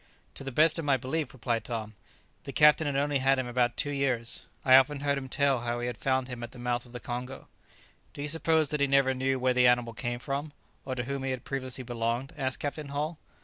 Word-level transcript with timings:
"To 0.33 0.43
the 0.43 0.51
best 0.51 0.79
of 0.79 0.85
my 0.85 0.97
belief," 0.97 1.31
replied 1.31 1.63
Tom, 1.63 1.93
"the 2.45 2.51
captain 2.51 2.87
had 2.87 2.95
only 2.95 3.19
had 3.19 3.37
him 3.37 3.45
about 3.45 3.77
two 3.77 3.91
years. 3.91 4.41
I 4.65 4.75
often 4.75 5.01
heard 5.01 5.15
him 5.15 5.29
tell 5.29 5.59
how 5.59 5.79
he 5.79 5.93
found 5.93 6.27
him 6.27 6.41
at 6.41 6.53
the 6.53 6.57
mouth 6.57 6.87
of 6.87 6.91
the 6.91 6.99
Congo." 6.99 7.47
"Do 8.15 8.23
you 8.23 8.27
suppose 8.27 8.71
that 8.71 8.81
he 8.81 8.87
never 8.87 9.13
knew 9.13 9.37
where 9.37 9.53
the 9.53 9.67
animal 9.67 9.93
came 9.93 10.17
from, 10.17 10.53
or 10.85 10.95
to 10.95 11.03
whom 11.03 11.21
he 11.21 11.29
had 11.29 11.43
previously 11.45 11.83
belonged?" 11.83 12.33
asked 12.35 12.57
Captain 12.59 12.87
Hull. 12.89 13.19